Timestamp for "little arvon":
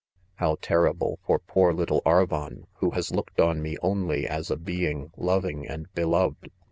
1.71-2.63